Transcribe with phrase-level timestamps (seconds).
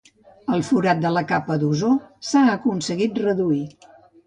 [0.55, 1.91] El forat de la capa d'ozó
[2.31, 3.63] s'ha aconseguir reduir.